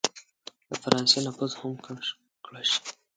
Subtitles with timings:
[0.69, 1.97] د فرانسې نفوذ هم کم
[2.45, 2.79] کړه شي.